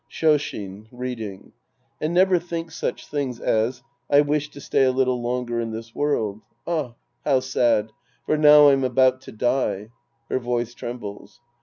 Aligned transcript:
Shoshin 0.09 0.87
{reading). 0.91 1.53
And 2.01 2.11
never 2.11 2.39
think 2.39 2.71
such 2.71 3.05
things 3.07 3.39
as," 3.39 3.83
I 4.09 4.21
wish 4.21 4.49
to 4.49 4.59
stay 4.59 4.85
a 4.85 4.91
little 4.91 5.21
longer 5.21 5.59
in 5.59 5.69
this 5.69 5.93
world; 5.93 6.41
ah, 6.65 6.95
how 7.23 7.41
sad! 7.41 7.91
for 8.25 8.35
now 8.35 8.69
I'm 8.69 8.83
about 8.83 9.21
to 9.21 9.31
die." 9.31 9.89
{Her 10.27 10.39
voice 10.39 10.73
trembles!) 10.73 11.39